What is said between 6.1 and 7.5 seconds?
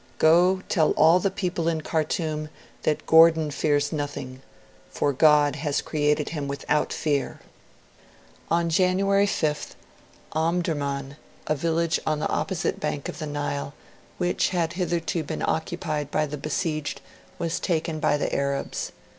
him without fear."'